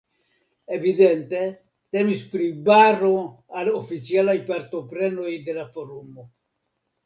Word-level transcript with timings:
Evidente 0.77 1.41
temis 1.97 2.23
pri 2.33 2.49
baro 2.71 3.13
al 3.61 3.71
oficialaj 3.83 4.37
partoprenoj 4.51 5.33
de 5.51 5.59
la 5.63 5.71
forumo. 5.79 6.31